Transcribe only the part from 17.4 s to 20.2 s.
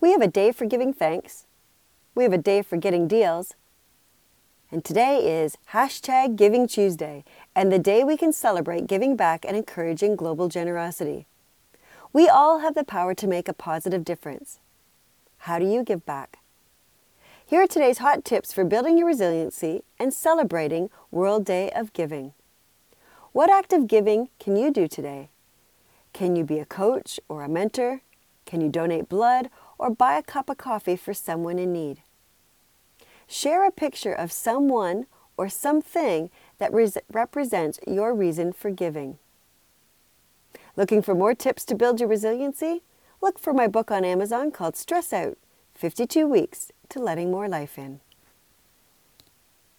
Here are today's hot tips for building your resiliency and